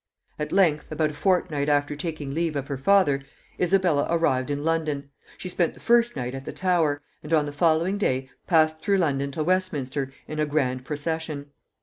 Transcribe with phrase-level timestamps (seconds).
[0.39, 3.21] At length, about a fortnight after taking leave of her father,
[3.59, 5.11] Isabella arrived in London.
[5.37, 8.97] She spent the first night at the Tower, and on the following day passed through
[8.97, 11.51] London to Westminster in a grand procession.